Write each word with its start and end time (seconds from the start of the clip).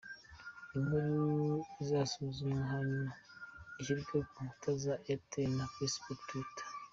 Inkuru 0.75 1.17
izasuzumwa 1.81 2.61
hanyuma 2.73 3.13
ishyirwe 3.79 4.17
ku 4.31 4.37
nkuta 4.45 4.71
za 4.83 4.93
Airtel 5.11 5.51
za 5.59 5.65
Facebook 5.75 6.19
na 6.19 6.27
twitter. 6.29 6.67